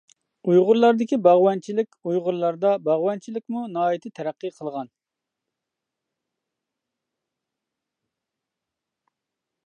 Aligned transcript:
ئۇيغۇرلاردىكى 0.51 1.17
باغۋەنچىلىك 1.25 1.89
ئۇيغۇرلاردا 2.11 2.71
باغۋەنچىلىكمۇ 2.87 3.65
ناھايىتى 3.75 4.13
تەرەققىي 4.19 4.53
قىلغان. 4.55 4.89